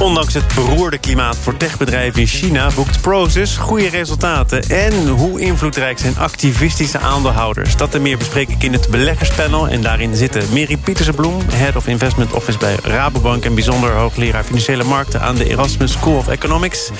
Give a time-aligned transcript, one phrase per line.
[0.00, 4.62] Ondanks het beroerde klimaat voor techbedrijven in China boekt Proces goede resultaten.
[4.62, 7.76] En hoe invloedrijk zijn activistische aandeelhouders?
[7.76, 9.68] Dat en meer bespreek ik in het beleggerspanel.
[9.68, 13.44] En daarin zitten Mary Pietersenbloem, Head of Investment Office bij Rabobank...
[13.44, 16.90] en bijzonder hoogleraar financiële markten aan de Erasmus School of Economics.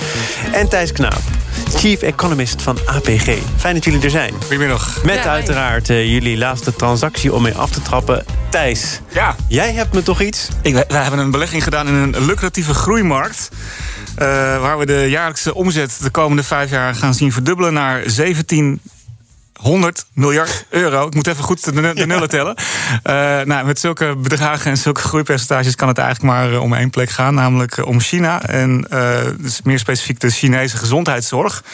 [0.53, 1.23] En Thijs Knaap,
[1.75, 3.39] Chief Economist van APG.
[3.57, 4.35] Fijn dat jullie er zijn.
[4.41, 5.05] Goedemiddag.
[5.05, 8.38] Met uiteraard uh, jullie laatste transactie om mee af te trappen.
[8.51, 9.35] Thijs, ja.
[9.49, 10.49] jij hebt me toch iets?
[10.63, 13.49] Ik, wij hebben een belegging gedaan in een lucratieve groeimarkt.
[14.19, 14.27] Uh,
[14.61, 18.81] waar we de jaarlijkse omzet de komende vijf jaar gaan zien verdubbelen naar 17
[19.59, 21.07] 100 miljard euro.
[21.07, 22.55] Ik moet even goed de, de nullen tellen.
[22.59, 27.11] Uh, nou, met zulke bedragen en zulke groeipercentages kan het eigenlijk maar om één plek
[27.11, 28.43] gaan, namelijk om China.
[28.43, 31.65] En uh, dus meer specifiek de Chinese gezondheidszorg.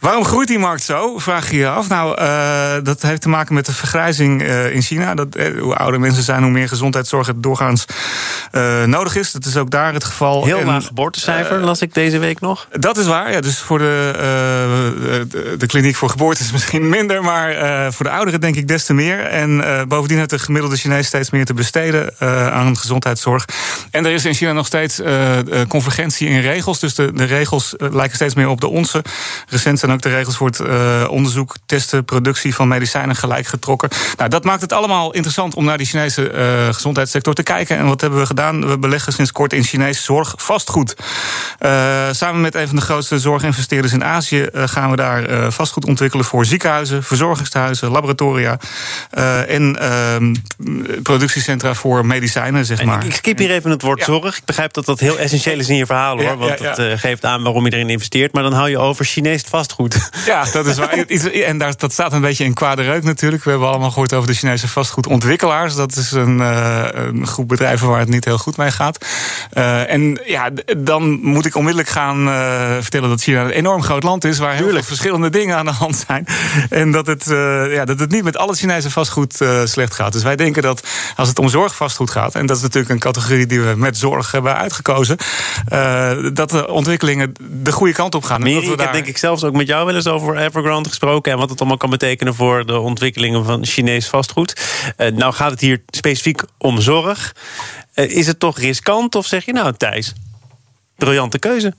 [0.00, 1.18] Waarom groeit die markt zo?
[1.18, 1.88] Vraag je je af.
[1.88, 5.14] Nou, uh, dat heeft te maken met de vergrijzing in China.
[5.14, 5.28] Dat,
[5.60, 7.84] hoe ouder mensen zijn, hoe meer gezondheidszorg het doorgaans
[8.86, 9.32] nodig is.
[9.32, 10.44] Dat is ook daar het geval.
[10.44, 12.68] Heel laag geboortecijfer, las ik deze week nog.
[12.72, 13.32] Dat is waar.
[13.32, 14.12] Ja, dus voor de,
[15.28, 18.68] de, de kliniek voor geboorte is misschien minder maar uh, voor de ouderen denk ik
[18.68, 19.20] des te meer.
[19.20, 23.44] En uh, bovendien heeft de gemiddelde Chinees steeds meer te besteden uh, aan gezondheidszorg.
[23.90, 25.00] En er is in China nog steeds
[25.68, 26.80] convergentie in regels.
[26.80, 29.04] Dus de, de regels lijken steeds meer op de onze.
[29.48, 33.88] Recent zijn ook de regels voor het onderzoek, testen, productie van medicijnen gelijk getrokken.
[34.16, 36.32] Nou, dat maakt het allemaal interessant om naar die Chinese
[36.72, 37.76] gezondheidssector te kijken.
[37.76, 38.68] En wat hebben we gedaan?
[38.68, 40.96] We beleggen sinds kort in Chinese zorg vastgoed.
[42.10, 46.44] samen met een van de grootste zorginvesteerders in Azië gaan we daar vastgoed ontwikkelen voor
[46.44, 48.58] ziekenhuizen verzorgingshuizen, laboratoria
[49.18, 52.98] uh, en uh, productiecentra voor medicijnen, zeg maar.
[52.98, 54.04] Ik, ik skip hier even het woord ja.
[54.04, 54.36] zorg.
[54.36, 56.36] Ik begrijp dat dat heel essentieel is in je verhaal, hoor.
[56.36, 58.32] Want ja, dat uh, geeft aan waarom je erin investeert.
[58.32, 60.10] Maar dan hou je over Chinees vastgoed.
[60.26, 60.88] Ja, dat is waar.
[60.88, 63.44] en daar, dat staat een beetje in kwade reuk natuurlijk.
[63.44, 65.74] We hebben allemaal gehoord over de Chinese vastgoedontwikkelaars.
[65.74, 69.06] Dat is een, uh, een groep bedrijven waar het niet heel goed mee gaat.
[69.86, 72.26] En ja, dan moet ik onmiddellijk gaan
[72.80, 74.38] vertellen dat China een enorm groot land is...
[74.38, 76.26] waar heel veel verschillende dingen aan de hand zijn.
[76.70, 80.12] En dat het, uh, ja, dat het niet met alle Chinese vastgoed uh, slecht gaat.
[80.12, 83.46] Dus wij denken dat als het om zorgvastgoed gaat, en dat is natuurlijk een categorie
[83.46, 85.16] die we met zorg hebben uitgekozen,
[85.72, 88.40] uh, dat de ontwikkelingen de goede kant op gaan.
[88.40, 91.32] Dat we ik heb denk ik zelfs ook met jou wel eens over Evergrande gesproken
[91.32, 94.60] en wat het allemaal kan betekenen voor de ontwikkelingen van Chinees vastgoed.
[94.96, 97.34] nou gaat het hier specifiek om zorg.
[97.94, 100.12] is het toch riskant of zeg je nou Thijs,
[100.96, 101.74] briljante keuze?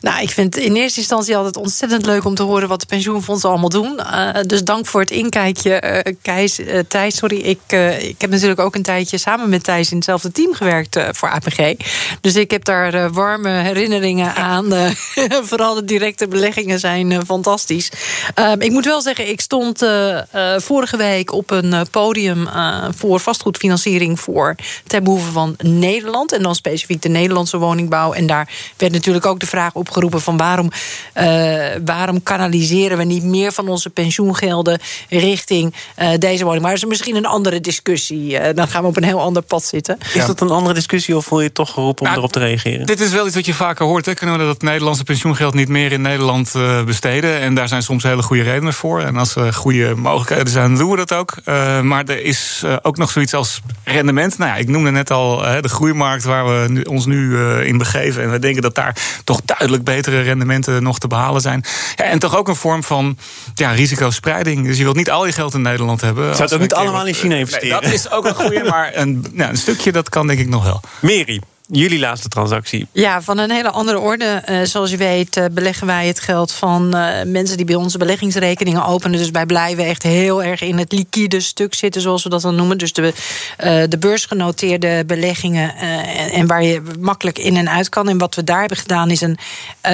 [0.00, 3.48] Nou, ik vind in eerste instantie altijd ontzettend leuk om te horen wat de pensioenfondsen
[3.48, 4.00] allemaal doen.
[4.00, 7.16] Uh, dus dank voor het inkijkje, uh, Keis, uh, Thijs.
[7.16, 7.60] Sorry, ik,
[8.00, 11.74] ik heb natuurlijk ook een tijdje samen met Thijs in hetzelfde team gewerkt voor APG.
[12.20, 14.72] Dus ik heb daar warme herinneringen aan.
[15.50, 17.90] vooral de directe beleggingen zijn fantastisch.
[18.34, 19.86] Ehm, ik moet wel zeggen, ik stond
[20.56, 22.48] vorige week op een podium
[22.94, 24.54] voor vastgoedfinanciering voor
[24.86, 26.32] ten behoeve van Nederland.
[26.32, 28.12] En dan specifiek de Nederlandse woningbouw.
[28.12, 30.70] En daar werd natuurlijk ook de vraag opgeroepen van waarom,
[31.16, 34.78] uh, waarom kanaliseren we niet meer van onze pensioengelden
[35.08, 36.62] richting uh, deze woning.
[36.62, 38.32] Maar dat is misschien een andere discussie.
[38.32, 39.98] Uh, dan gaan we op een heel ander pad zitten.
[40.14, 42.86] Is dat een andere discussie of voel je toch geroepen om nou, erop te reageren?
[42.86, 44.06] Dit is wel iets wat je vaker hoort.
[44.06, 44.14] Hè?
[44.14, 46.52] Kunnen we dat Nederlandse pensioengeld niet meer in Nederland
[46.86, 47.40] besteden?
[47.40, 49.00] En daar zijn soms hele goede redenen voor.
[49.00, 51.34] En als er goede mogelijkheden zijn, dan doen we dat ook.
[51.82, 54.38] maar er is ook nog zoiets als rendement.
[54.38, 58.22] Nou ja, ik noemde net al de groeimarkt waar we nu, ons nu in begeven.
[58.22, 61.64] En we denken dat daar toch duidelijk betere rendementen nog te behalen zijn.
[61.96, 63.18] Ja, en toch ook een vorm van
[63.54, 64.66] ja, risicospreiding.
[64.66, 66.30] Dus je wilt niet al je geld in Nederland hebben.
[66.30, 67.68] Zou het ook niet allemaal in China investeren?
[67.68, 70.48] Nee, dat is ook een goede, maar een, ja, een stukje dat kan denk ik
[70.48, 70.80] nog wel.
[71.00, 71.40] Mary,
[71.76, 72.86] Jullie laatste transactie?
[72.92, 74.42] Ja, van een hele andere orde.
[74.50, 77.98] Uh, zoals je weet uh, beleggen wij het geld van uh, mensen die bij onze
[77.98, 79.18] beleggingsrekeningen openen.
[79.18, 82.54] Dus wij blijven echt heel erg in het liquide stuk zitten, zoals we dat dan
[82.54, 82.78] noemen.
[82.78, 83.12] Dus de,
[83.88, 88.08] de beursgenoteerde beleggingen en, en, waar je makkelijk in en uit kan.
[88.08, 89.38] En wat we daar hebben gedaan is een,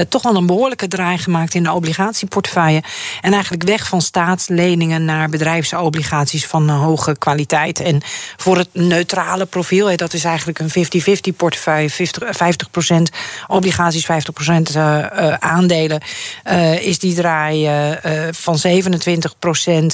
[0.09, 2.83] toch wel een behoorlijke draai gemaakt in de obligatieportefeuille.
[3.21, 7.81] En eigenlijk weg van staatsleningen naar bedrijfsobligaties van hoge kwaliteit.
[7.81, 8.01] En
[8.37, 10.71] voor het neutrale profiel, dat is eigenlijk een
[11.33, 13.03] 50-50 portefeuille 50, 50%
[13.47, 14.07] obligaties, 50%
[14.77, 16.01] uh, aandelen,
[16.51, 17.69] uh, is die draai
[18.31, 19.87] van 27%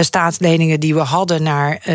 [0.00, 1.92] staatsleningen die we hadden naar 16%.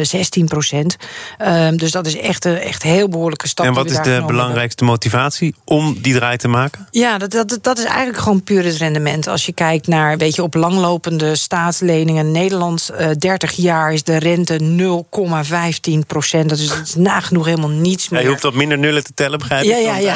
[1.38, 3.66] Ehm, dus dat is echt een echt heel behoorlijke stap.
[3.66, 6.88] En wat is de belangrijkste motivatie om die draai te maken?
[6.92, 9.28] Ja, dat, dat, dat is eigenlijk gewoon puur het rendement.
[9.28, 14.60] Als je kijkt naar, weet je, op langlopende staatsleningen, Nederland 30 jaar is de rente
[14.60, 16.50] 0,15 procent.
[16.50, 18.20] Dat is, dat is nagenoeg helemaal niets meer.
[18.20, 19.70] Ja, je hoeft wat minder nullen te tellen, begrijp ik?
[19.70, 20.16] Ja, ja, ja.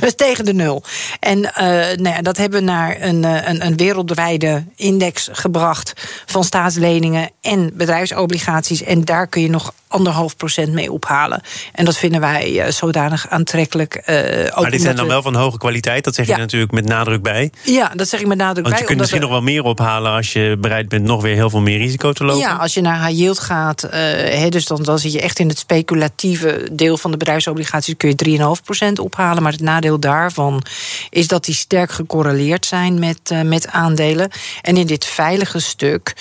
[0.00, 0.82] dat is tegen de nul.
[1.20, 1.52] En uh,
[1.96, 5.92] nou ja, dat hebben we naar een, een, een wereldwijde index gebracht
[6.26, 8.82] van staatsleningen en bedrijfsobligaties.
[8.82, 11.42] En daar kun je nog anderhalf procent mee ophalen.
[11.72, 14.02] En dat vinden wij uh, zodanig aantrekkelijk.
[14.06, 14.14] Uh,
[14.60, 17.50] maar die zijn dan wel van hoge kwaliteit, dat zeg je natuurlijk met nadruk bij.
[17.62, 18.78] Ja, dat zeg ik met nadruk Want bij.
[18.78, 21.60] je kunt misschien nog wel meer ophalen als je bereid bent nog weer heel veel
[21.60, 22.40] meer risico te lopen.
[22.40, 25.38] Ja, als je naar high yield gaat, uh, he, dus dan, dan zit je echt
[25.38, 29.42] in het speculatieve deel van de bedrijfsobligaties, kun je 3,5 procent ophalen.
[29.42, 30.62] Maar het nadeel daarvan
[31.10, 34.30] is dat die sterk gecorreleerd zijn met, met aandelen.
[34.62, 36.16] En in dit veilige stuk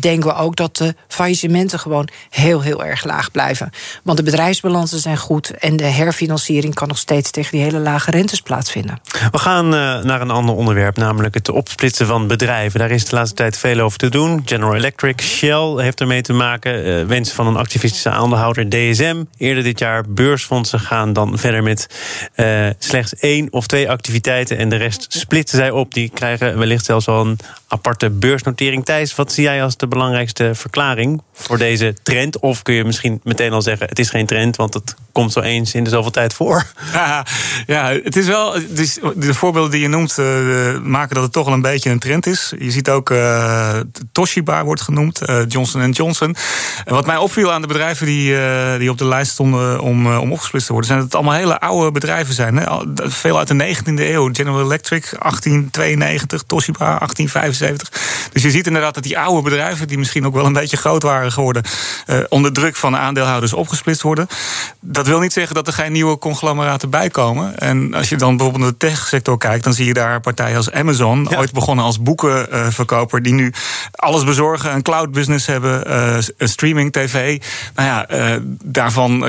[0.00, 3.70] denken we ook dat de faillissementen gewoon heel, heel erg laag blijven.
[4.02, 8.10] Want de bedrijfsbalansen zijn goed en de herfinanciering kan nog steeds tegen die hele lage
[8.10, 9.00] rentes plaatsvinden.
[9.30, 12.80] We gaan uh, naar een ander onderwerp, namelijk het opsplitsen van bedrijven.
[12.80, 14.42] Daar is de laatste tijd veel over te doen.
[14.44, 16.86] General Electric, Shell heeft ermee te maken.
[16.86, 19.22] Uh, wensen van een activistische aandeelhouder DSM.
[19.36, 21.86] Eerder dit jaar beursfondsen gaan dan verder met
[22.36, 25.94] uh, slechts één of twee activiteiten en de rest splitsen zij op.
[25.94, 27.38] Die krijgen wellicht zelfs wel een
[27.68, 28.84] aparte beursnotering.
[28.84, 32.38] Thijs, wat zie jij als de belangrijkste verklaring voor deze trend?
[32.38, 35.40] Of kun je misschien meteen al zeggen: het is geen trend, want het komt zo
[35.40, 36.66] eens in de zoveel tijd voor?
[37.66, 38.54] Ja, het is wel.
[38.68, 41.98] Dus de voorbeelden die je noemt uh, maken dat het toch wel een beetje een
[41.98, 42.52] trend is.
[42.58, 43.76] Je ziet ook uh,
[44.12, 46.36] Toshiba wordt genoemd, uh, Johnson Johnson.
[46.84, 48.36] Wat mij opviel aan de bedrijven die,
[48.78, 51.60] die op de lijst stonden om, om opgesplitst te worden, zijn dat het allemaal hele
[51.60, 52.56] oude bedrijven zijn.
[52.56, 52.66] Hè?
[52.94, 54.28] Veel uit de 19e eeuw.
[54.32, 58.28] General Electric 1892, Toshiba 1875.
[58.32, 61.02] Dus je ziet inderdaad dat die oude bedrijven, die misschien ook wel een beetje groot
[61.02, 61.62] waren geworden,
[62.28, 64.26] onder druk van aandeelhouders opgesplitst worden.
[64.80, 67.58] Dat wil niet zeggen dat er geen nieuwe conglomeraten bij komen.
[67.58, 70.70] En als je dan bijvoorbeeld naar de techsector kijkt, dan zie je daar partijen als
[70.70, 71.38] Amazon, ja.
[71.38, 73.52] ooit begonnen als boekenverkoper, die nu
[73.92, 77.42] alles bezorgen, een cloud business hebben, uh, streaming, tv.
[77.74, 79.20] Nou ja, uh, daarvan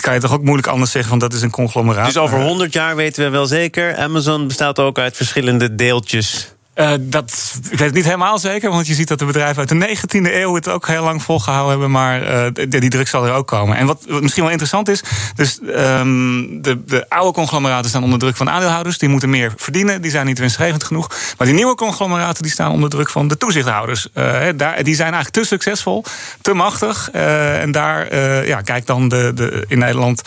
[0.00, 2.06] kan je toch ook moeilijk anders zeggen van dat is een conglomeraat.
[2.06, 6.55] Dus over 100 jaar weten we wel zeker, Amazon bestaat ook uit verschillende deeltjes.
[6.76, 9.68] Uh, dat, ik weet het niet helemaal zeker, want je ziet dat de bedrijven uit
[9.68, 9.96] de
[10.28, 13.46] 19e eeuw het ook heel lang volgehouden hebben, maar uh, die, druk zal er ook
[13.46, 13.76] komen.
[13.76, 15.02] En wat, misschien wel interessant is,
[15.34, 20.02] dus um, de, de oude conglomeraten staan onder druk van aandeelhouders, die moeten meer verdienen,
[20.02, 21.10] die zijn niet winstgevend genoeg.
[21.38, 24.08] Maar die nieuwe conglomeraten die staan onder druk van de toezichthouders.
[24.14, 24.24] Uh,
[24.56, 26.04] daar, die zijn eigenlijk te succesvol,
[26.40, 27.10] te machtig.
[27.10, 30.22] en daar ja, kijkt dan de, de, in Nederland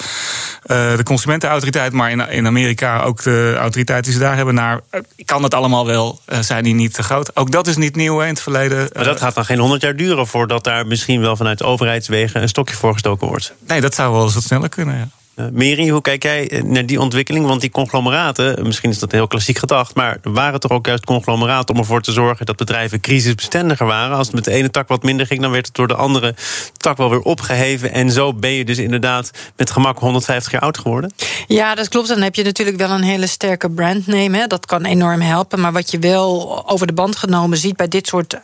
[0.65, 4.79] de consumentenautoriteit, maar in, in Amerika ook de autoriteit die ze daar hebben naar,
[5.25, 7.35] kan dat allemaal wel zijn die niet te groot.
[7.35, 8.89] Ook dat is niet nieuw in het verleden.
[8.93, 12.49] Maar dat gaat dan geen honderd jaar duren voordat daar misschien wel vanuit overheidswegen een
[12.49, 13.53] stokje voor gestoken wordt.
[13.67, 14.97] Nee, dat zou wel eens wat sneller kunnen.
[14.97, 15.07] Ja.
[15.39, 17.45] Uh, Meri, hoe kijk jij naar die ontwikkeling?
[17.45, 21.75] Want die conglomeraten, misschien is dat heel klassiek gedacht, maar waren toch ook juist conglomeraten
[21.75, 24.17] om ervoor te zorgen dat bedrijven crisisbestendiger waren?
[24.17, 26.35] Als het met de ene tak wat minder ging, dan werd het door de andere
[26.77, 27.91] tak wel weer opgeheven.
[27.91, 31.13] En zo ben je dus inderdaad met gemak 150 jaar oud geworden.
[31.47, 32.07] Ja, dat klopt.
[32.07, 34.47] Dan heb je natuurlijk wel een hele sterke brandname.
[34.47, 35.59] Dat kan enorm helpen.
[35.59, 38.37] Maar wat je wel over de band genomen ziet bij dit soort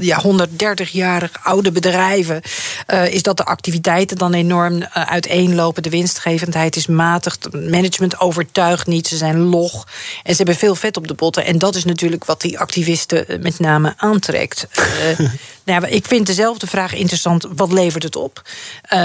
[0.00, 2.40] ja, 130-jarig oude bedrijven,
[3.10, 5.82] is dat de activiteiten dan enorm uh, uiteenlopen.
[5.82, 7.38] De winst winstgevendheid is matig.
[7.52, 9.06] Management overtuigt niet.
[9.06, 9.86] Ze zijn log.
[10.22, 11.44] En ze hebben veel vet op de botten.
[11.44, 14.66] En dat is natuurlijk wat die activisten met name aantrekt.
[15.64, 17.46] nou, ik vind dezelfde vraag interessant.
[17.56, 18.42] Wat levert het op?
[18.92, 18.98] Uh,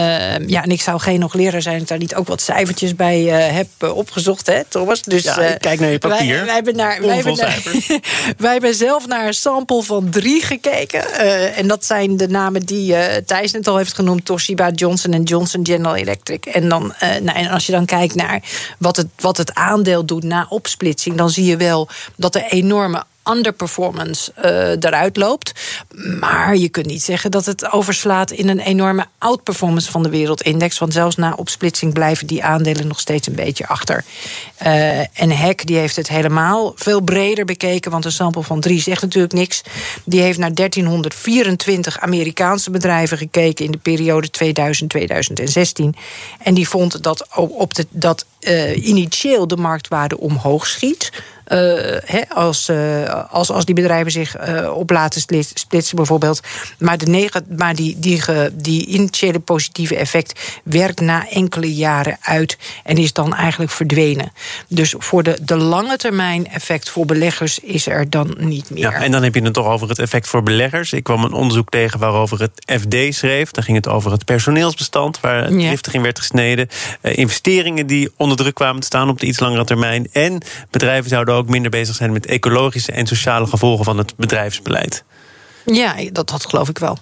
[0.47, 1.79] ja, en ik zou geen nog leraar zijn...
[1.79, 5.01] dat daar niet ook wat cijfertjes bij uh, heb opgezocht, hè, Thomas?
[5.01, 6.35] Dus, ja, kijk naar je papier.
[6.35, 7.63] Wij, wij hebben, naar, wij hebben, naar,
[8.37, 11.13] wij hebben zelf naar een sample van drie gekeken.
[11.55, 14.25] En dat zijn de namen die Thijs net al heeft genoemd.
[14.25, 16.45] Toshiba, Johnson Johnson, General Electric.
[16.45, 18.41] En, dan, nou, en als je dan kijkt naar
[18.77, 21.17] wat het, wat het aandeel doet na opsplitsing...
[21.17, 25.53] dan zie je wel dat er enorme underperformance uh, eruit loopt.
[26.19, 30.77] Maar je kunt niet zeggen dat het overslaat in een enorme outperformance van de wereldindex.
[30.77, 34.03] Want zelfs na opsplitsing blijven die aandelen nog steeds een beetje achter.
[34.63, 37.91] Uh, en Heck die heeft het helemaal veel breder bekeken.
[37.91, 39.61] Want een sample van drie zegt natuurlijk niks.
[40.03, 44.29] Die heeft naar 1324 Amerikaanse bedrijven gekeken in de periode
[45.85, 45.99] 2000-2016.
[46.39, 51.11] En die vond dat, op de, dat uh, initieel de marktwaarde omhoog schiet.
[52.29, 52.71] Als,
[53.29, 54.35] als, als die bedrijven zich
[54.69, 55.21] op laten
[55.53, 56.39] splitsen, bijvoorbeeld.
[56.77, 58.21] Maar, de maar die, die,
[58.53, 64.31] die initiële positieve effect werkt na enkele jaren uit en is dan eigenlijk verdwenen.
[64.67, 68.79] Dus voor de, de lange termijn effect voor beleggers is er dan niet meer.
[68.79, 70.93] Ja, en dan heb je het toch over het effect voor beleggers.
[70.93, 73.51] Ik kwam een onderzoek tegen waarover het FD schreef.
[73.51, 76.67] Daar ging het over het personeelsbestand, waar driftig in werd gesneden.
[77.01, 80.07] Uh, investeringen die onder druk kwamen te staan op de iets langere termijn.
[80.11, 85.03] En bedrijven zouden ook minder bezig zijn met ecologische en sociale gevolgen van het bedrijfsbeleid.
[85.65, 86.97] Ja, dat, dat geloof ik wel.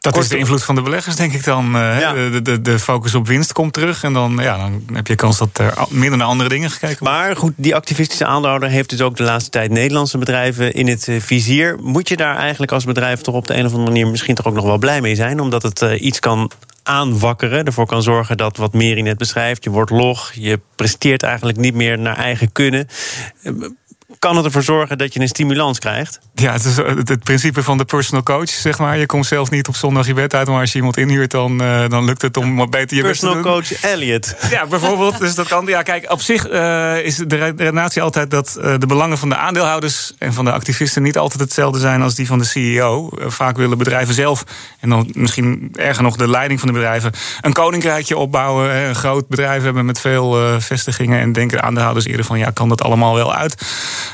[0.00, 1.76] Dat is de invloed van de beleggers, denk ik dan.
[1.76, 4.02] Uh, de, de, de, focus op winst komt terug.
[4.02, 7.14] En dan, ja, dan heb je kans dat er minder naar andere dingen gekeken wordt.
[7.14, 11.08] Maar goed, die activistische aandeelhouder heeft dus ook de laatste tijd Nederlandse bedrijven in het
[11.08, 11.78] eh, vizier.
[11.82, 14.46] Moet je daar eigenlijk als bedrijf toch op de een of andere manier misschien toch
[14.46, 15.40] ook nog wel blij mee zijn?
[15.40, 16.50] Omdat het uh, iets kan
[16.88, 17.64] aanwakkeren.
[17.64, 19.64] Ervoor kan zorgen dat wat Meri net beschrijft.
[19.64, 22.88] Je wordt log, je presteert eigenlijk niet meer naar eigen kunnen
[24.18, 26.18] kan het ervoor zorgen dat je een stimulans krijgt?
[26.34, 28.98] Ja, het is het, principe van de personal coach, zeg maar.
[28.98, 31.62] Je komt zelf niet op zondag je bed uit, maar als je iemand inhuurt, dan,
[31.62, 33.58] uh, dan lukt het om wat beter je personal best te doen.
[33.58, 34.36] Personal coach Elliot.
[34.50, 35.18] Ja, bijvoorbeeld.
[35.18, 35.66] Dus dat kan.
[35.66, 39.36] Ja, kijk, op zich uh, is de redenatie altijd dat uh, de belangen van de
[39.36, 43.10] aandeelhouders en van de activisten niet altijd hetzelfde zijn als die van de CEO.
[43.26, 44.44] vaak willen bedrijven zelf,
[44.80, 48.74] en dan misschien erger nog de leiding van de bedrijven, een koninkrijkje opbouwen.
[48.74, 52.68] Een groot bedrijf hebben met veel vestigingen en denken de aandeelhouders eerder van ja, kan
[52.68, 53.54] dat allemaal wel uit?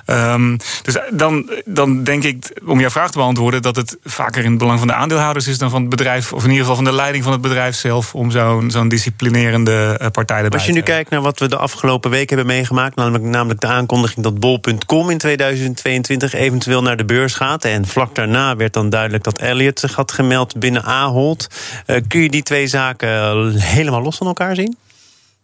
[0.07, 4.51] Um, dus dan, dan denk ik, om jouw vraag te beantwoorden, dat het vaker in
[4.51, 6.85] het belang van de aandeelhouders is dan van het bedrijf, of in ieder geval van
[6.85, 10.73] de leiding van het bedrijf zelf, om zo'n zo'n disciplinerende eh, partij erbij Als je
[10.73, 14.41] nu kijkt naar wat we de afgelopen weken hebben meegemaakt, namelijk, namelijk de aankondiging dat
[14.41, 17.65] bol.com in 2022 eventueel naar de beurs gaat.
[17.65, 21.47] En vlak daarna werd dan duidelijk dat Elliot zich had gemeld binnen Ahold.
[21.87, 24.77] Uh, kun je die twee zaken helemaal los van elkaar zien?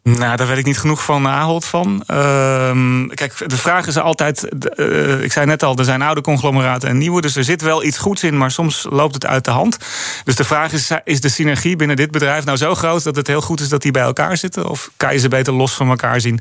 [0.02, 2.02] Nou, daar weet ik niet genoeg van Ahold van.
[2.10, 4.48] Uh, kijk, de vraag is altijd...
[4.76, 7.20] Uh, ik zei net al, er zijn oude conglomeraten en nieuwe...
[7.20, 9.78] dus er zit wel iets goeds in, maar soms loopt het uit de hand.
[10.24, 13.04] Dus de vraag is, is de synergie binnen dit bedrijf nou zo groot...
[13.04, 14.68] dat het heel goed is dat die bij elkaar zitten?
[14.68, 16.40] Of kan je ze beter los van elkaar zien?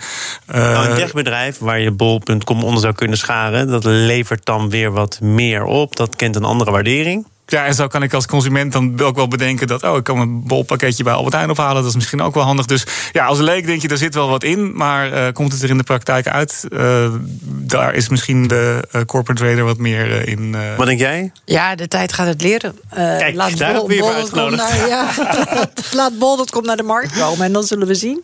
[0.49, 3.67] Uh, nou, een techbedrijf waar je bol.com onder zou kunnen scharen...
[3.67, 5.95] dat levert dan weer wat meer op.
[5.95, 7.25] Dat kent een andere waardering.
[7.49, 10.19] Ja, en zo kan ik als consument dan ook wel bedenken dat, oh, ik kan
[10.19, 11.75] een bolpakketje bij Albert Heijn ophalen.
[11.75, 12.65] Dat is misschien ook wel handig.
[12.65, 14.75] Dus ja, als leek denk je, daar zit wel wat in.
[14.75, 16.65] Maar uh, komt het er in de praktijk uit?
[16.69, 17.09] Uh,
[17.43, 20.55] daar is misschien de uh, corporate trader wat meer in.
[20.77, 21.31] Wat denk jij?
[21.45, 22.79] Ja, de tijd gaat het leren.
[22.93, 24.01] Kijk, laat daar bol, weer
[24.31, 25.07] bol naar, ja,
[25.91, 27.45] Laat bol dat komt naar de markt komen.
[27.45, 28.23] En dan zullen we zien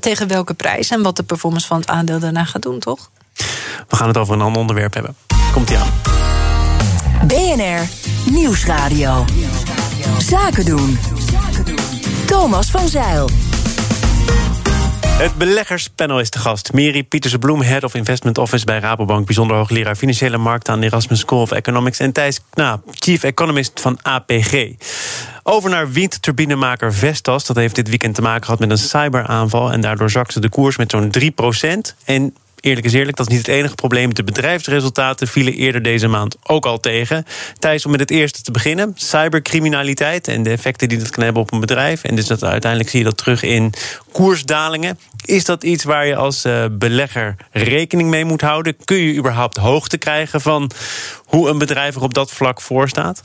[0.00, 3.10] tegen welke prijs en wat de performance van het aandeel daarna gaat doen, toch?
[3.88, 5.16] We gaan het over een ander onderwerp hebben.
[5.52, 6.34] Komt-ie aan.
[7.24, 7.88] BNR
[8.30, 9.24] Nieuwsradio.
[10.18, 10.98] Zaken doen.
[12.26, 13.28] Thomas van Zeil.
[15.06, 16.72] Het beleggerspanel is te gast.
[16.72, 19.26] Mary Pieterse Bloem, Head of Investment Office bij Rabobank...
[19.26, 21.98] bijzonder hoogleraar Financiële Markten aan de Erasmus School of Economics...
[21.98, 24.68] en Thijs Knaap, Chief Economist van APG.
[25.42, 27.46] Over naar windturbinemaker Vestas.
[27.46, 29.72] Dat heeft dit weekend te maken gehad met een cyberaanval...
[29.72, 33.46] en daardoor zakte de koers met zo'n 3% En eerlijk is eerlijk, dat is niet
[33.46, 34.14] het enige probleem.
[34.14, 37.24] De bedrijfsresultaten vielen eerder deze maand ook al tegen.
[37.58, 38.92] Thijs, om met het eerste te beginnen.
[38.94, 42.04] Cybercriminaliteit en de effecten die dat kan hebben op een bedrijf.
[42.04, 43.72] En dus dat uiteindelijk zie je dat terug in
[44.12, 44.98] koersdalingen.
[45.24, 48.76] Is dat iets waar je als uh, belegger rekening mee moet houden?
[48.84, 50.70] Kun je überhaupt hoogte krijgen van
[51.24, 53.22] hoe een bedrijf er op dat vlak voor staat?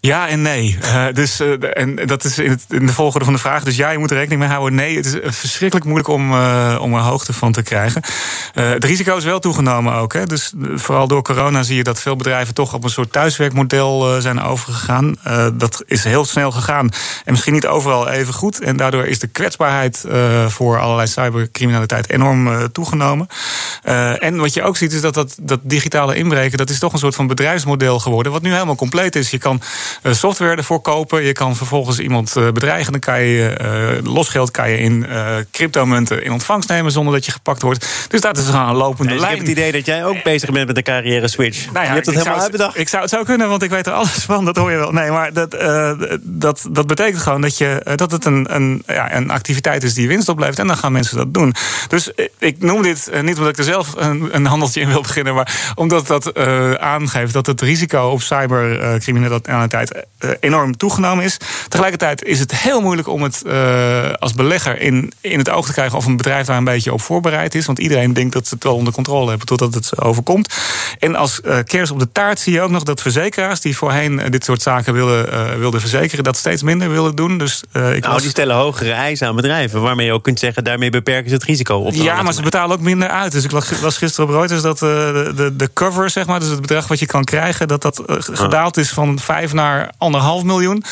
[0.00, 0.78] Ja en nee.
[0.82, 3.64] Uh, dus, uh, en dat is in, het, in, de volgorde van de vraag.
[3.64, 4.74] Dus ja, je moet er rekening mee houden.
[4.74, 8.02] Nee, het is verschrikkelijk moeilijk om, uh, om er hoogte van te krijgen.
[8.52, 10.12] het risico is wel toegenomen ook.
[10.12, 10.26] Hè.
[10.26, 14.42] Dus vooral door corona zie je dat veel bedrijven toch op een soort thuiswerkmodel zijn
[14.42, 15.16] overgegaan.
[15.52, 16.88] dat is heel snel gegaan.
[17.24, 18.60] En misschien niet overal even goed.
[18.60, 20.04] En daardoor is de kwetsbaarheid
[20.48, 23.26] voor allerlei cybercriminaliteit enorm toegenomen.
[24.18, 26.98] en wat je ook ziet is dat, dat dat digitale inbreken, dat is toch een
[26.98, 28.32] soort van bedrijfsmodel geworden.
[28.32, 29.30] Wat nu helemaal compleet is.
[29.30, 31.22] Je kan eh, software ervoor kopen.
[31.22, 32.92] Je kan vervolgens iemand eh, bedreigen.
[32.92, 33.56] Dan kan je
[34.02, 35.06] uh, losgeld kan je in
[35.52, 37.86] cryptomunten in ontvangst nemen zonder dat je gepakt wordt.
[38.08, 39.22] Dus dat is gewoon een lopende lijn.
[39.22, 41.64] Ik heb het idee dat jij ook bezig bent met de carrière switch.
[41.64, 42.78] Nou ja, je hebt het helemaal uitbedacht.
[42.78, 44.44] Ik zou het zo kunnen, want ik weet er alles van.
[44.44, 44.92] Dat hoor je wel.
[44.92, 45.50] Nee, maar dat,
[46.20, 50.08] dat, dat betekent gewoon dat, je, dat het een, een, ja, een activiteit is die
[50.08, 50.58] winst oplevert.
[50.58, 51.54] En dan gaan mensen dat doen.
[51.88, 55.34] Dus ik noem dit niet omdat ik er zelf een, een handeltje in wil beginnen,
[55.34, 56.36] maar omdat dat
[56.78, 61.36] aangeeft dat het risico op cybercriminaliteit uh, enorm toegenomen is.
[61.68, 65.72] Tegelijkertijd is het heel moeilijk om het uh, als belegger in, in het oog te
[65.72, 67.66] krijgen of een bedrijf daar een beetje op voorbereid is.
[67.66, 70.54] Want iedereen denkt dat ze het wel onder controle hebben totdat het overkomt.
[70.98, 74.22] En als uh, kers op de taart zie je ook nog dat verzekeraars die voorheen
[74.30, 77.38] dit soort zaken wilden, wilden verzekeren, dat steeds minder willen doen.
[77.38, 80.90] Dus, ik nou, die stellen hogere eisen aan bedrijven, waarmee je ook kunt zeggen, daarmee
[80.90, 81.94] beperken ze het risico op.
[81.94, 83.32] Ja, maar ze betalen ook minder uit.
[83.32, 86.60] Dus ik las gisteren op Reuters dat de, de, de cover, zeg maar, dus het
[86.60, 89.67] bedrag wat je kan krijgen, dat dat gedaald is van 5 naar
[89.98, 90.84] anderhalf miljoen.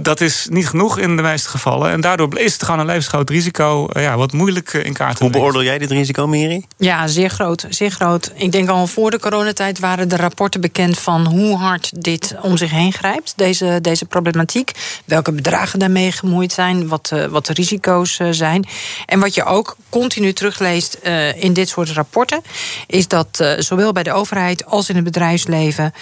[0.00, 1.90] dat is niet genoeg in de meeste gevallen.
[1.90, 5.32] En daardoor is het gewoon een levensgroot risico ja, wat moeilijk in kaart te Hoe
[5.32, 6.64] beoordeel jij dit risico, Miri?
[6.76, 8.32] Ja, zeer groot, zeer groot.
[8.34, 12.56] Ik denk al voor de coronatijd waren de rapporten bekend van hoe hard dit om
[12.56, 14.72] zich heen grijpt, deze, deze problematiek.
[15.04, 18.66] Welke bedragen daarmee gemoeid zijn, wat, wat de risico's zijn.
[19.06, 22.42] En wat je ook continu terugleest uh, in dit soort rapporten,
[22.86, 25.92] is dat zowel bij de overheid als in het bedrijfsleven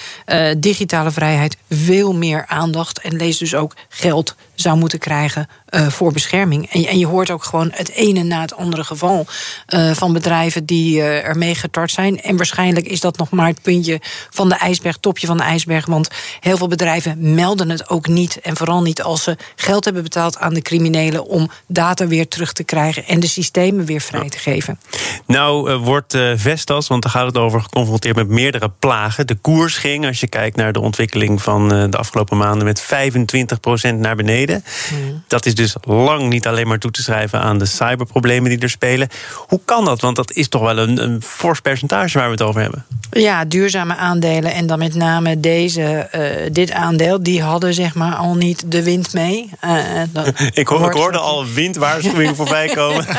[0.59, 6.13] digitale vrijheid veel meer aandacht en lees dus ook geld zou moeten krijgen uh, voor
[6.13, 6.71] bescherming.
[6.71, 9.27] En en je, hoort ook gewoon het ene na het andere geval
[9.69, 12.23] uh, van bedrijven die uh, ermee getart zijn.
[12.23, 15.87] En waarschijnlijk is dat nog maar het puntje van de ijsberg, topje van de ijsberg.
[15.87, 16.09] Want
[16.41, 18.41] heel veel bedrijven melden het ook niet.
[18.41, 22.53] En vooral niet als ze geld hebben betaald aan de criminelen om data weer terug
[22.53, 24.81] te krijgen en de systemen weer vrij te geven.
[25.27, 29.27] Nou wordt Vestas, want daar gaat het over, geconfronteerd met meerdere plagen.
[29.27, 33.95] De koers ging, als je kijkt naar de ontwikkeling van de afgelopen maanden, met 25%
[33.95, 34.46] naar beneden.
[34.55, 35.23] Mm.
[35.27, 38.71] Dat is dus lang niet alleen maar toe te schrijven aan de cyberproblemen die er
[38.71, 39.09] spelen.
[39.37, 40.01] Hoe kan dat?
[40.01, 42.85] Want dat is toch wel een, een fors percentage waar we het over hebben.
[43.11, 48.15] Ja, duurzame aandelen en dan met name deze, uh, dit aandeel, die hadden zeg maar
[48.15, 49.51] al niet de wind mee.
[49.65, 50.03] Uh,
[50.53, 53.07] ik, hoor, ik, hoorde al een windwaarschuwing voorbij komen.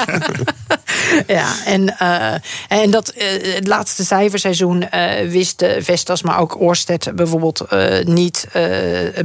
[1.27, 2.33] ja, en, uh,
[2.81, 3.13] en dat
[3.53, 4.89] het laatste cijferseizoen
[5.29, 7.65] wist Vestas, maar ook Orsted bijvoorbeeld
[8.03, 8.47] niet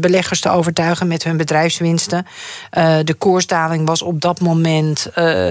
[0.01, 2.27] beleggers te overtuigen met hun bedrijfswinsten.
[3.05, 5.07] de koersdaling was op dat moment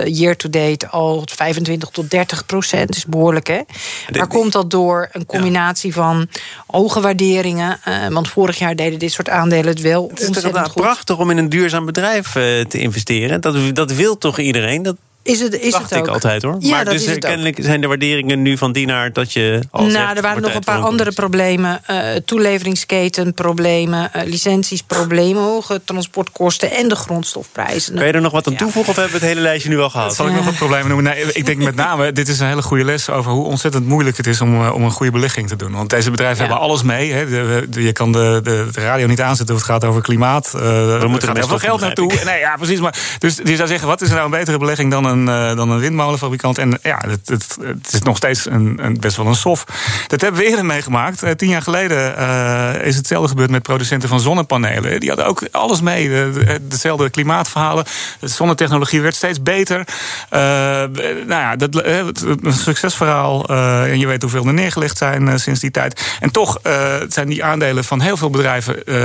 [0.05, 2.87] year to date al 25 tot 30 procent.
[2.87, 3.61] Dat is behoorlijk, hè?
[4.09, 5.09] Waar komt dat door?
[5.11, 6.27] een combinatie van
[6.67, 7.79] hoge waarderingen.
[8.09, 10.07] Want vorig jaar deden dit soort aandelen het wel.
[10.09, 13.41] Het is inderdaad prachtig om in een duurzaam bedrijf te investeren.
[13.41, 14.83] Dat, dat wil toch iedereen?
[14.83, 16.05] Dat is het, is Dacht het ook.
[16.07, 16.55] ik altijd hoor.
[16.59, 19.59] Ja, maar dat dus is het kennelijk zijn de waarderingen nu van dienaar dat je.
[19.71, 21.81] Al nou, zegt, er waren nog een paar andere problemen.
[21.91, 27.95] Uh, toeleveringsketenproblemen, uh, licenties, problemen, hoge transportkosten en de grondstofprijzen.
[27.95, 29.89] Kun je er nog wat aan toevoegen of hebben we het hele lijstje nu al
[29.89, 30.15] gehad?
[30.15, 31.13] Zal ik nog wat problemen noemen?
[31.13, 34.17] Nee, ik denk met name, dit is een hele goede les over hoe ontzettend moeilijk
[34.17, 35.71] het is om, uh, om een goede belegging te doen.
[35.71, 36.49] Want deze bedrijven Ja.
[36.49, 37.11] hebben alles mee.
[37.11, 37.25] Hè.
[37.29, 40.53] De, de- je kan de, de, de radio niet aanzetten als het gaat over klimaat.
[40.55, 40.61] Uh,
[41.01, 42.11] er moeten gaat er heel veel geld naartoe.
[42.25, 42.79] Nee, ja, precies.
[42.79, 45.55] Maar, dus je zou zeggen, wat is er nou een betere belegging dan een, uh,
[45.55, 46.57] dan een windmolenfabrikant?
[46.57, 47.57] En ja, het, het,
[47.91, 49.65] is nog steeds een, een, best wel een sof.
[50.07, 51.23] Dat hebben we eerder meegemaakt.
[51.23, 54.99] Eh, tien jaar geleden eh, is hetzelfde gebeurd met producenten van zonnepanelen.
[54.99, 56.09] Die hadden ook alles mee.
[56.09, 57.85] De, de- dezelfde klimaatverhalen.
[58.19, 59.87] De zonnetechnologie werd steeds beter.
[60.29, 61.97] Eh, nou ja, dat, eh,
[62.41, 63.45] een succesverhaal.
[63.47, 66.15] eh, en je weet hoeveel er neergelegd zijn eh, sinds die tijd.
[66.19, 68.95] En toch eh, zijn die aandelen van heel veel bedrijven eh,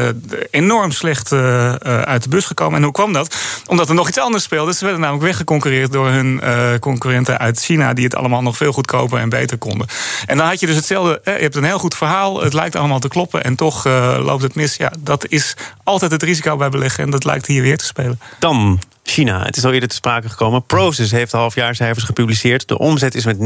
[0.50, 2.76] enorm slecht eh, eh, uit de bus gekomen.
[2.76, 3.34] En hoe kwam dat?
[3.66, 4.74] Omdat er nog iets anders speelde.
[4.74, 8.72] Ze werden namelijk weggeconcurreerd door hun eh, concurrenten uit China, die het allemaal nog veel
[8.72, 9.86] goedkoper en beter konden.
[10.26, 11.20] En dan had je dus hetzelfde.
[11.24, 14.42] Je hebt een heel goed verhaal, het lijkt allemaal te kloppen en toch eh, loopt
[14.42, 14.76] het mis.
[14.76, 18.20] Ja, dat is altijd het risico bij beleggen en dat lijkt hier weer te spelen.
[18.38, 19.44] Dan China.
[19.44, 20.64] Het is al eerder te sprake gekomen.
[20.64, 22.68] Proces heeft de halfjaarcijfers gepubliceerd.
[22.68, 23.36] De omzet is met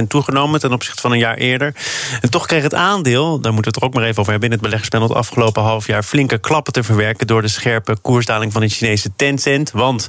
[0.00, 1.74] 29% toegenomen ten opzichte van een jaar eerder.
[2.20, 4.48] En toch kreeg het aandeel, daar moeten we het er ook maar even over hebben...
[4.48, 7.26] in het beleggerspanel het afgelopen half jaar flinke klappen te verwerken...
[7.26, 9.70] door de scherpe koersdaling van de Chinese Tencent.
[9.70, 10.08] Want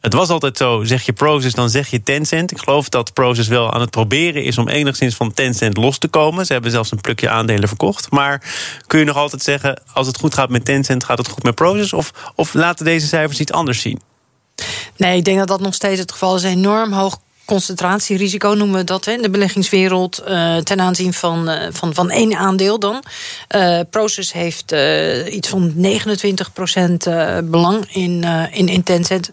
[0.00, 2.50] het was altijd zo, zeg je Proces, dan zeg je Tencent.
[2.50, 6.08] Ik geloof dat Proces wel aan het proberen is om enigszins van Tencent los te
[6.08, 6.46] komen.
[6.46, 8.10] Ze hebben zelfs een plukje aandelen verkocht.
[8.10, 8.42] Maar
[8.86, 11.04] kun je nog altijd zeggen, als het goed gaat met Tencent...
[11.04, 11.92] gaat het goed met Proces?
[11.92, 14.00] Of, of laten deze cijfers iets anders zien?
[14.96, 16.42] Nee, ik denk dat dat nog steeds het geval is.
[16.42, 21.94] Enorm hoog concentratierisico noemen we dat in de beleggingswereld eh, ten aanzien van, eh, van,
[21.94, 23.02] van één aandeel dan.
[23.48, 24.74] Eh Proces heeft
[25.30, 25.80] iets van 29%
[27.44, 28.84] belang in, in, in.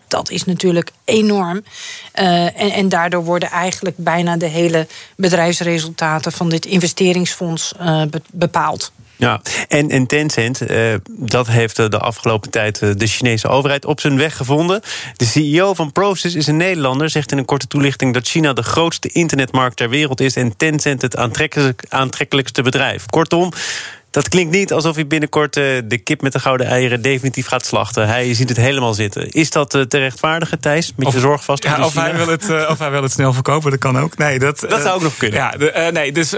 [0.08, 1.64] Dat is natuurlijk enorm.
[2.12, 7.74] En, en daardoor worden eigenlijk bijna de hele bedrijfsresultaten van dit investeringsfonds
[8.10, 8.92] be- bepaald.
[9.18, 13.86] Ja, en, en Tencent, eh, dat heeft eh, de afgelopen tijd eh, de Chinese overheid
[13.86, 14.82] op zijn weg gevonden.
[15.16, 18.64] De CEO van Proces is een Nederlander, zegt in een korte toelichting dat China de
[18.64, 23.06] grootste internetmarkt ter wereld is en Tencent het aantrekkelijk, aantrekkelijkste bedrijf.
[23.06, 23.52] Kortom.
[24.16, 27.66] Dat klinkt niet alsof hij binnenkort eh, de kip met de gouden eieren definitief gaat
[27.66, 28.08] slachten.
[28.08, 29.30] Hij ziet het helemaal zitten.
[29.32, 30.94] Is dat eh, te rechtvaardigen, Thijs?
[30.96, 31.64] Met je Of- zorg vast?
[31.64, 34.18] Ja, of, hij wil het, eh, of hij wil het snel verkopen, dat kan ook.
[34.18, 35.40] Nee, dat, Dat zou ook nog kunnen.
[35.40, 36.34] Ja, de, nee, dus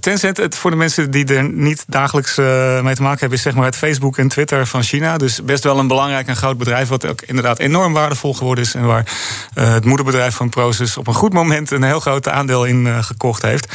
[0.00, 3.54] Tencent, het, voor de mensen die er niet dagelijks mee te maken hebben, is zeg
[3.54, 5.16] maar het Facebook en Twitter van China.
[5.16, 8.74] Dus best wel een belangrijk en groot bedrijf, wat ook inderdaad enorm waardevol geworden is.
[8.74, 9.06] En waar
[9.54, 13.72] het moederbedrijf van Proces op een goed moment een heel groot aandeel in gekocht heeft.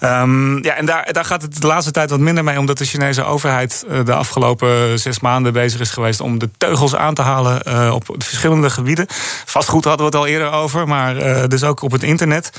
[0.00, 2.84] Um, ja, en daar, daar gaat het de laatste tijd wat minder mee, omdat de
[2.92, 7.62] Chinese overheid de afgelopen zes maanden bezig is geweest om de teugels aan te halen
[7.68, 9.06] uh, op verschillende gebieden.
[9.44, 12.50] Vastgoed hadden we het al eerder over, maar uh, dus ook op het internet.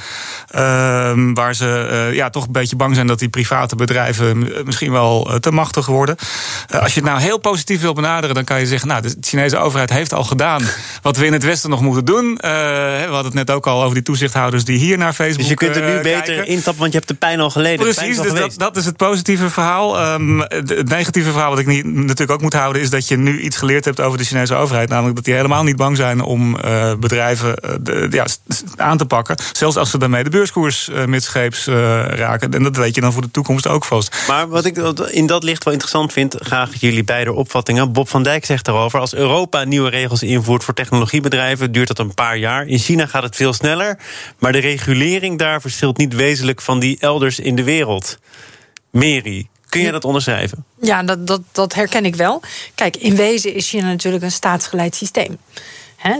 [0.56, 5.38] Uh, waar ze ja, toch een beetje bang zijn dat die private bedrijven misschien wel
[5.40, 6.16] te machtig worden.
[6.82, 9.58] als je het nou heel positief wil benaderen, dan kan je zeggen: Nou, de Chinese
[9.58, 10.62] overheid heeft al gedaan
[11.02, 12.38] wat we in het Westen nog moeten doen.
[12.42, 15.38] we hadden het net ook al over die toezichthouders die hier naar Facebook.
[15.38, 16.48] Dus je kunt er nu beter kijken.
[16.48, 17.86] intappen, want je hebt de pijn al geleden.
[17.86, 20.20] Precies, dus dat, dat, is het positieve verhaal.
[20.48, 23.58] Het negatieve verhaal, wat ik niet, natuurlijk ook moet houden, is dat je nu iets
[23.58, 24.90] geleerd hebt over de Chinese overheid.
[24.90, 28.26] Namelijk dat die helemaal niet bang zijn om uh, bedrijven de, ja,
[28.76, 29.36] aan te pakken.
[29.52, 32.54] Zelfs als ze daarmee de beurskoers uh, midscheeps raken.
[32.54, 34.16] En dat weet je dan voor de toekomst ook vast.
[34.28, 34.78] Maar wat ik
[35.12, 37.92] in dat licht wel interessant vind, graag jullie beide opvattingen.
[37.92, 42.14] Bob van Dijk zegt daarover: als Europa nieuwe regels invoert voor technologiebedrijven, duurt dat een
[42.14, 42.68] paar jaar.
[42.68, 44.00] In China gaat het veel sneller.
[44.40, 48.18] Maar de regulering daar verschilt niet wezenlijk van die elders in de wereld.
[48.92, 50.66] Mary, Kun je dat onderschrijven?
[50.82, 52.42] Ja, dat, dat, dat herken ik wel.
[52.76, 55.38] Kijk, in wezen is China natuurlijk een staatsgeleid systeem.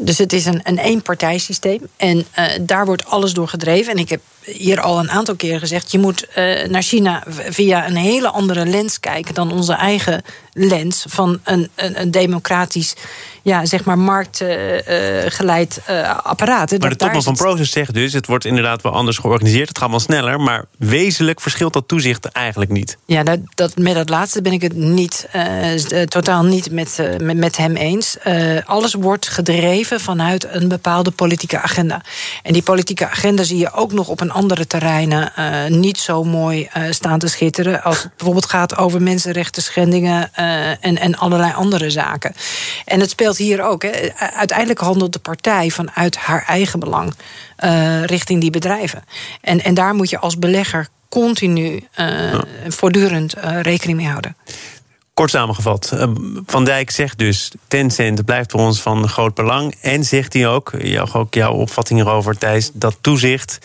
[0.02, 1.88] dus het is een, een eenpartijsysteem.
[1.98, 3.92] En uh, daar wordt alles door gedreven.
[3.94, 7.88] En ik heb hier al een aantal keren gezegd: je moet uh, naar China via
[7.88, 10.22] een hele andere lens kijken dan onze eigen
[10.54, 12.96] lens van een, een, een democratisch,
[13.42, 16.72] ja, zeg maar, marktgeleid uh, uh, apparaat.
[16.72, 19.90] Maar de topman van Proces zegt dus: het wordt inderdaad wel anders georganiseerd, het gaat
[19.90, 22.98] wel sneller, maar wezenlijk verschilt dat toezicht eigenlijk niet.
[23.06, 25.28] Ja, dat, dat, met dat laatste ben ik het niet,
[26.08, 28.18] totaal niet met, met, met, hem eens.
[28.66, 32.02] alles wordt gedreven vanuit een bepaalde politieke agenda.
[32.44, 36.24] En die politieke agenda zie je ook nog op een andere terreinen uh, niet zo
[36.24, 37.84] mooi uh, staan te schitteren.
[37.84, 42.36] Als het bijvoorbeeld gaat over mensenrechten schendingen uh, en, en allerlei andere zaken.
[42.86, 43.84] En het speelt hier ook.
[43.84, 43.92] Hè.
[44.36, 47.14] Uiteindelijk handelt de partij vanuit haar eigen belang
[48.06, 49.04] richting die bedrijven.
[49.42, 52.44] En, en daar moet je als belegger continu ja.
[52.68, 54.36] voortdurend rekening mee houden.
[55.14, 55.94] Kort samengevat,
[56.46, 59.76] Van Dijk zegt dus: Tencent blijft voor ons van groot belang.
[59.82, 60.72] En zegt hij ook,
[61.14, 63.60] ook jouw opvatting erover, Thijs, dat toezicht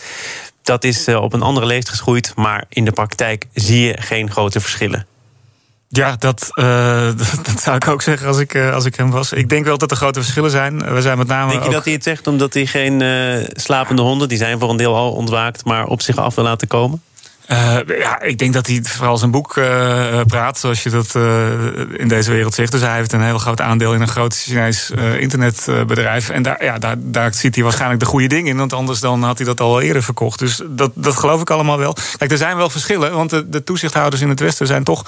[0.69, 4.31] dat is eh, op een andere leest geschoeid, maar in de praktijk zie je geen
[4.31, 5.07] grote verschillen.
[5.87, 7.05] Ja, dat, uh,
[7.47, 9.33] dat zou ik ook zeggen als ik, uh, als ik hem was.
[9.33, 10.93] Ik denk wel dat er grote verschillen zijn.
[10.93, 11.73] We zijn met name denk je ook...
[11.73, 14.29] dat hij het zegt omdat hij geen uh, slapende honden...
[14.29, 17.01] die zijn voor een deel al ontwaakt, maar op zich af wil laten komen?
[17.51, 21.49] Uh, ja, ik denk dat hij vooral zijn boek uh, praat, zoals je dat uh,
[21.97, 22.71] in deze wereld zegt.
[22.71, 26.29] Dus hij heeft een heel groot aandeel in een groot Chinees internetbedrijf.
[26.29, 29.23] En daar, ja, daar, daar ziet hij waarschijnlijk de goede dingen in, want anders dan
[29.23, 30.39] had hij dat al eerder verkocht.
[30.39, 31.95] Dus dat, dat geloof ik allemaal wel.
[32.17, 35.05] Kijk, er zijn wel verschillen, want de, de toezichthouders in het Westen zijn toch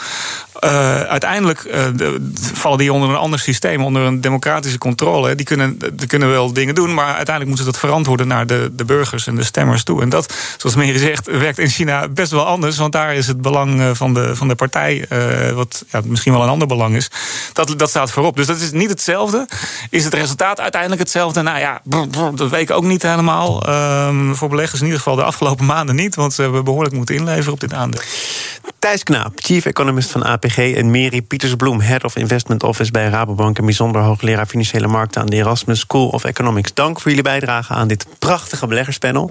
[1.08, 1.64] uiteindelijk
[1.96, 5.36] de, vallen die onder een ander systeem, onder een democratische controle.
[5.36, 8.70] Die kunnen, die kunnen wel dingen doen, maar uiteindelijk moeten ze dat verantwoorden naar de,
[8.74, 10.02] de burgers en de stemmers toe.
[10.02, 12.78] En dat, zoals Mary zegt, werkt in China best wel anders.
[12.78, 16.44] Want daar is het belang van de, van de partij, uh, wat ja, misschien wel
[16.44, 17.10] een ander belang is.
[17.54, 18.36] Dat, dat staat voorop.
[18.36, 19.48] Dus dat is niet hetzelfde.
[19.90, 21.42] Is het resultaat uiteindelijk hetzelfde?
[21.42, 21.82] Nou ja,
[22.36, 23.70] dat weet ik ook niet helemaal.
[23.70, 26.16] Um, voor beleggers in ieder geval de afgelopen maanden niet.
[26.16, 28.02] Want ze hebben behoorlijk moeten inleveren op dit aandeel.
[28.80, 30.58] Thijs Knaap, chief economist van APG...
[30.58, 33.58] en Mary Pietersbloem, head of investment office bij Rabobank...
[33.58, 36.74] en bijzonder hoogleraar financiële markten aan de Erasmus School of Economics.
[36.74, 39.30] Dank voor jullie bijdrage aan dit prachtige beleggerspanel.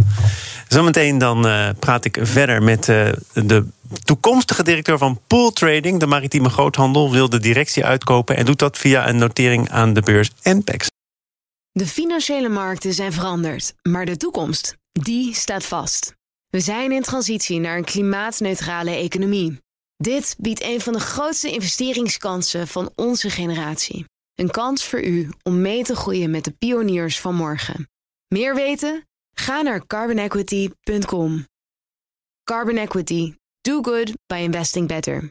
[0.68, 2.88] Zometeen dan uh, praat ik verder met
[3.32, 3.66] de
[4.04, 6.00] toekomstige directeur van Pool Trading...
[6.00, 8.36] de maritieme groothandel, wil de directie uitkopen...
[8.36, 10.88] en doet dat via een notering aan de beurs NPEX.
[11.72, 16.14] De financiële markten zijn veranderd, maar de toekomst, die staat vast.
[16.50, 19.58] We zijn in transitie naar een klimaatneutrale economie.
[19.96, 24.04] Dit biedt een van de grootste investeringskansen van onze generatie.
[24.34, 27.88] Een kans voor u om mee te groeien met de pioniers van morgen.
[28.28, 29.04] Meer weten?
[29.34, 31.44] Ga naar carbonequity.com.
[32.50, 33.36] Carbon Equity.
[33.62, 35.30] Do good by investing better.